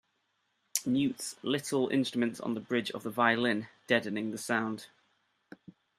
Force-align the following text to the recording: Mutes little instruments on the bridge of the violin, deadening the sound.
Mutes 0.83 1.35
little 1.43 1.87
instruments 1.89 2.39
on 2.39 2.55
the 2.55 2.59
bridge 2.59 2.89
of 2.89 3.03
the 3.03 3.11
violin, 3.11 3.67
deadening 3.85 4.31
the 4.31 4.37
sound. 4.39 4.87